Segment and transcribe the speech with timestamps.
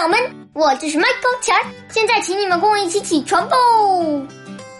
[0.00, 0.18] 早上好，小朋友们，
[0.54, 1.60] 我就是 Michael 钱儿。
[1.90, 3.56] 现在请你们跟我一起起床吧。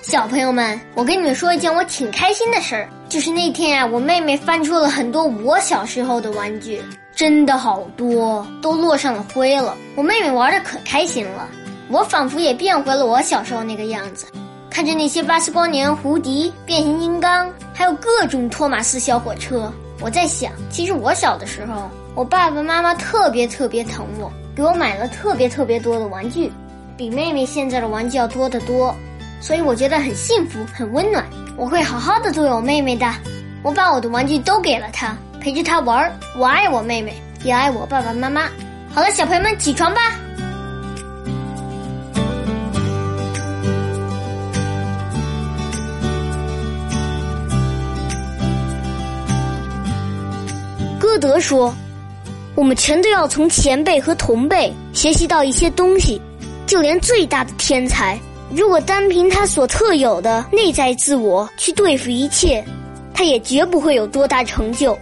[0.01, 6.83] 小朋友们，我跟你们说一件我挺开心的事儿，就是那天啊，我妹妹翻出了很多我小时候的玩具，
[7.14, 9.77] 真的好多，都落上了灰了。
[9.95, 11.46] 我妹妹玩的可开心了，
[11.91, 14.24] 我仿佛也变回了我小时候那个样子。
[14.71, 21.91] 看着那些巴斯光年、胡迪、变形金刚，还有各种托马斯小火车，我在想，其实我小的时候。
[22.14, 26.52] 我爸爸妈妈特别特别疼我，给我买了特别特别多的玩具，
[26.96, 28.95] 比妹妹现在的玩具要多得多，
[29.41, 31.24] 所以我觉得很幸福，很温暖。
[31.56, 33.10] 我会好好的对我妹妹的，
[33.62, 36.12] 我把我的玩具都给了她，陪着她玩。
[36.36, 38.42] 我爱我妹妹，也爱我爸爸妈妈。
[38.92, 40.00] 好了，小朋友们起床吧。
[50.98, 51.75] 歌德说。
[52.56, 56.20] 我们全都要从前辈和同辈学习到一些东西，
[56.67, 58.19] 就连最大的天才，
[58.55, 62.62] 如果单凭他所特有的内在自我去对付一切，
[63.15, 64.98] 他也绝不会有多大成就。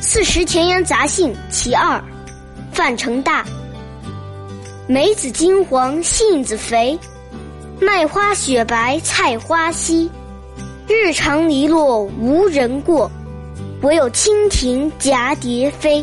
[0.00, 2.02] 四时全言杂兴其二，
[2.72, 3.44] 范成大。
[4.90, 6.98] 梅子金黄，杏子肥，
[7.78, 10.10] 麦花雪白，菜花稀。
[10.88, 13.10] 日长篱落无人过，
[13.82, 16.02] 唯有蜻蜓蛱蝶飞。